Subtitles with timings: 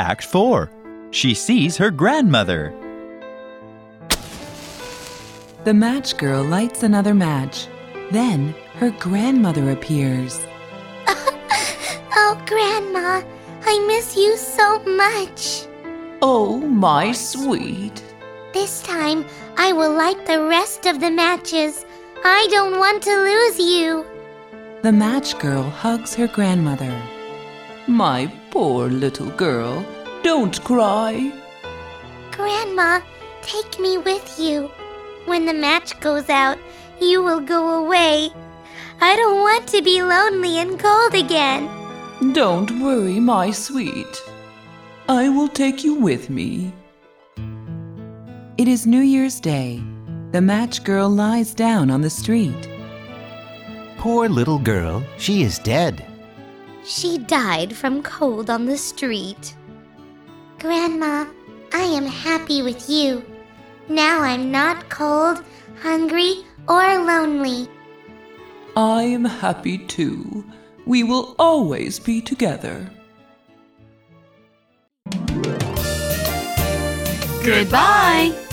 [0.00, 0.70] Act 4
[1.10, 2.72] She sees her grandmother.
[5.64, 7.66] The match girl lights another match.
[8.10, 10.40] Then her grandmother appears.
[12.22, 13.22] Oh, Grandma,
[13.66, 15.66] I miss you so much.
[16.22, 18.02] Oh, my sweet.
[18.52, 19.24] This time,
[19.56, 21.84] I will light the rest of the matches.
[22.24, 24.06] I don't want to lose you.
[24.82, 26.94] The match girl hugs her grandmother.
[27.90, 29.84] My poor little girl,
[30.22, 31.32] don't cry.
[32.30, 33.00] Grandma,
[33.42, 34.70] take me with you.
[35.26, 36.56] When the match goes out,
[37.00, 38.30] you will go away.
[39.00, 41.68] I don't want to be lonely and cold again.
[42.32, 44.22] Don't worry, my sweet.
[45.08, 46.72] I will take you with me.
[48.56, 49.82] It is New Year's Day.
[50.30, 52.68] The match girl lies down on the street.
[53.98, 56.06] Poor little girl, she is dead.
[56.84, 59.54] She died from cold on the street.
[60.58, 61.26] Grandma,
[61.72, 63.24] I am happy with you.
[63.88, 65.44] Now I'm not cold,
[65.80, 67.68] hungry, or lonely.
[68.76, 70.44] I am happy too.
[70.86, 72.90] We will always be together.
[77.44, 78.49] Goodbye.